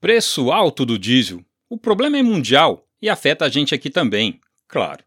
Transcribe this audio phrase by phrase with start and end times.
[0.00, 1.44] Preço alto do diesel.
[1.68, 5.04] O problema é mundial e afeta a gente aqui também, claro.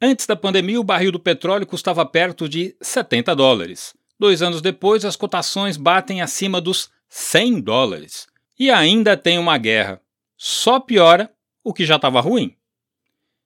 [0.00, 3.94] Antes da pandemia, o barril do petróleo custava perto de 70 dólares.
[4.18, 8.26] Dois anos depois, as cotações batem acima dos 100 dólares.
[8.58, 10.00] E ainda tem uma guerra.
[10.38, 11.30] Só piora
[11.62, 12.56] o que já estava ruim.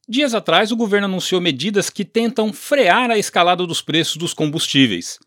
[0.09, 5.19] Dias atrás, o governo anunciou medidas que tentam frear a escalada dos preços dos combustíveis.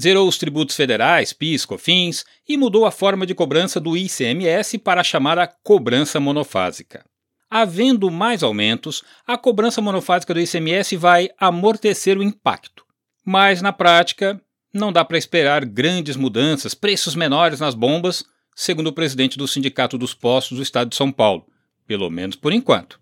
[0.00, 5.00] Zerou os tributos federais, PIS, COFINS e mudou a forma de cobrança do ICMS para
[5.00, 7.04] a chamada cobrança monofásica.
[7.50, 12.84] Havendo mais aumentos, a cobrança monofásica do ICMS vai amortecer o impacto.
[13.24, 14.40] Mas, na prática,
[14.72, 19.98] não dá para esperar grandes mudanças, preços menores nas bombas, segundo o presidente do Sindicato
[19.98, 21.46] dos Postos do Estado de São Paulo,
[21.86, 23.00] pelo menos por enquanto.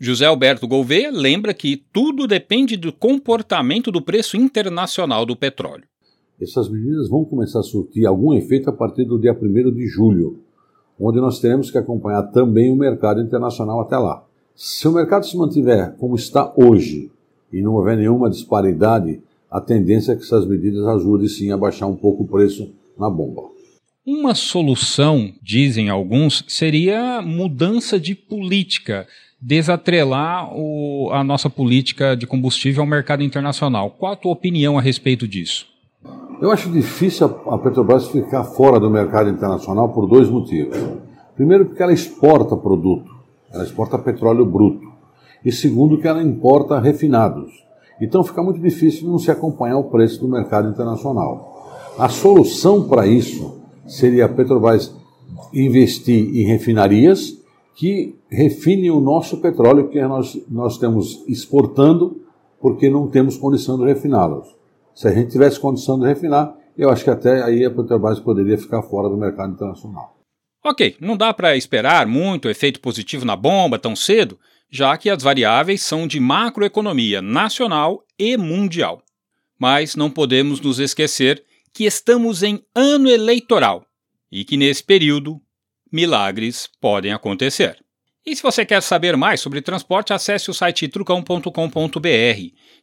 [0.00, 5.91] José Alberto Gouveia lembra que tudo depende do comportamento do preço internacional do petróleo.
[6.42, 10.40] Essas medidas vão começar a surtir algum efeito a partir do dia 1 de julho,
[10.98, 14.24] onde nós teremos que acompanhar também o mercado internacional até lá.
[14.56, 17.12] Se o mercado se mantiver como está hoje
[17.52, 21.86] e não houver nenhuma disparidade, a tendência é que essas medidas ajudem sim a baixar
[21.86, 23.42] um pouco o preço na bomba.
[24.04, 29.06] Uma solução, dizem alguns, seria mudança de política
[29.40, 33.90] desatrelar o, a nossa política de combustível ao mercado internacional.
[33.90, 35.71] Qual a tua opinião a respeito disso?
[36.42, 40.76] Eu acho difícil a Petrobras ficar fora do mercado internacional por dois motivos.
[41.36, 43.08] Primeiro, porque ela exporta produto,
[43.52, 44.90] ela exporta petróleo bruto.
[45.44, 47.52] E segundo, que ela importa refinados.
[48.00, 51.94] Então fica muito difícil não se acompanhar o preço do mercado internacional.
[51.96, 54.92] A solução para isso seria a Petrobras
[55.54, 57.38] investir em refinarias
[57.76, 62.20] que refine o nosso petróleo que nós, nós estamos exportando
[62.60, 64.60] porque não temos condição de refiná-los.
[64.94, 68.58] Se a gente tivesse condição de refinar, eu acho que até aí a Petrobras poderia
[68.58, 70.18] ficar fora do mercado internacional.
[70.64, 74.38] Ok, não dá para esperar muito efeito positivo na bomba tão cedo,
[74.70, 79.02] já que as variáveis são de macroeconomia nacional e mundial.
[79.58, 81.44] Mas não podemos nos esquecer
[81.74, 83.84] que estamos em ano eleitoral
[84.30, 85.40] e que nesse período
[85.90, 87.82] milagres podem acontecer.
[88.24, 91.48] E se você quer saber mais sobre transporte, acesse o site trucão.com.br.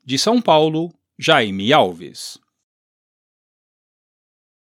[0.05, 2.37] De São Paulo, Jaime Alves.